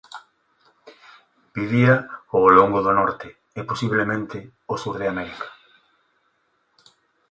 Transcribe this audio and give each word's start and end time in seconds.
Vivía 1.57 1.95
ó 2.37 2.39
longo 2.57 2.79
do 2.85 2.91
Norte 2.99 3.27
e 3.59 3.61
posiblemente 3.69 4.37
o 4.73 4.75
sur 4.83 4.95
de 5.01 5.07
América. 5.13 5.47